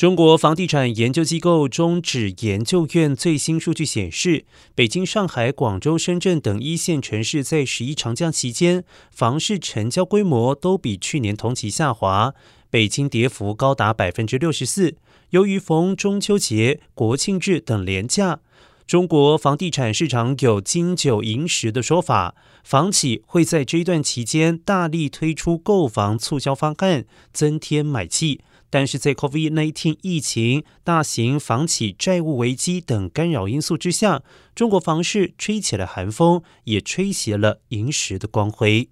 [0.00, 12.32] 中国房地产研究机构中指研究院最新数据显示，北京、上海、广州、深圳等一线城市在十一长假期间，房市成交规模都比去年同期下滑。
[12.70, 14.96] 北京跌幅高达百分之六十四。
[15.32, 18.40] 由于逢中秋节、国庆日等连假，
[18.86, 27.04] 中国房地产市场有“金九银十”的说法，房企会在这一段期间大力推出购房促销方案，
[27.34, 28.40] 增添买气。
[28.70, 34.22] 但是在 COVID-19 疫情、大型房企债务危机等干扰因素之下，
[34.54, 38.88] 中国房市吹起了寒风，也吹斜了银石的光辉。